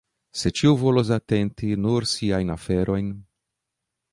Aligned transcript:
Se 0.39 0.51
ĉiu 0.59 0.71
volus 0.83 1.11
atenti 1.17 1.69
nur 1.83 2.07
siajn 2.15 2.53
aferojn. 2.57 3.13